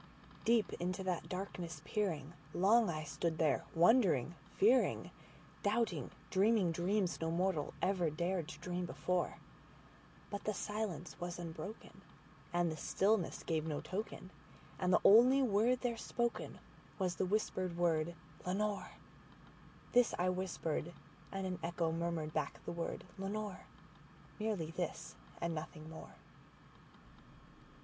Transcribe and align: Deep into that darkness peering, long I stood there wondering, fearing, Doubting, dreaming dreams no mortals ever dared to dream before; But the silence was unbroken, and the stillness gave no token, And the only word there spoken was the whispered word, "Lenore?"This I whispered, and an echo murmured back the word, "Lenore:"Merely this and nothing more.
Deep 0.45 0.73
into 0.79 1.03
that 1.03 1.29
darkness 1.29 1.83
peering, 1.85 2.33
long 2.55 2.89
I 2.89 3.03
stood 3.03 3.37
there 3.37 3.65
wondering, 3.75 4.33
fearing, 4.57 5.11
Doubting, 5.61 6.09
dreaming 6.31 6.71
dreams 6.71 7.21
no 7.21 7.29
mortals 7.29 7.75
ever 7.83 8.09
dared 8.09 8.47
to 8.47 8.57
dream 8.59 8.87
before; 8.87 9.37
But 10.31 10.45
the 10.45 10.55
silence 10.55 11.19
was 11.19 11.37
unbroken, 11.37 12.01
and 12.51 12.71
the 12.71 12.77
stillness 12.77 13.43
gave 13.43 13.67
no 13.67 13.79
token, 13.79 14.31
And 14.79 14.91
the 14.91 14.99
only 15.03 15.43
word 15.43 15.81
there 15.81 15.97
spoken 15.97 16.57
was 16.97 17.13
the 17.17 17.25
whispered 17.27 17.77
word, 17.77 18.15
"Lenore?"This 18.43 20.15
I 20.17 20.29
whispered, 20.29 20.93
and 21.31 21.45
an 21.45 21.59
echo 21.61 21.91
murmured 21.91 22.33
back 22.33 22.59
the 22.65 22.71
word, 22.71 23.03
"Lenore:"Merely 23.19 24.71
this 24.71 25.13
and 25.39 25.53
nothing 25.53 25.91
more. 25.91 26.15